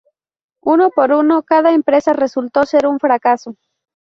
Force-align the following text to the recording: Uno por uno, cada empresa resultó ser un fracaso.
Uno 0.63 0.89
por 0.89 1.11
uno, 1.11 1.43
cada 1.43 1.73
empresa 1.73 2.11
resultó 2.13 2.65
ser 2.65 2.87
un 2.87 2.97
fracaso. 2.97 3.55